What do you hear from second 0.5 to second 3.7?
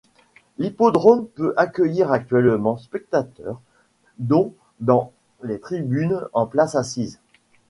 L'hippodrome peut accueillir actuellement spectateurs